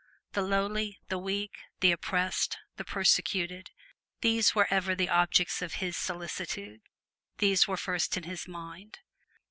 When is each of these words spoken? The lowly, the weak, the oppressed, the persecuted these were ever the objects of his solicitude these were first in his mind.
The 0.31 0.41
lowly, 0.41 0.99
the 1.09 1.19
weak, 1.19 1.55
the 1.79 1.91
oppressed, 1.91 2.57
the 2.75 2.83
persecuted 2.83 3.69
these 4.21 4.55
were 4.55 4.65
ever 4.71 4.95
the 4.95 5.09
objects 5.09 5.61
of 5.61 5.73
his 5.73 5.95
solicitude 5.95 6.81
these 7.37 7.67
were 7.67 7.77
first 7.77 8.17
in 8.17 8.23
his 8.23 8.47
mind. 8.47 8.97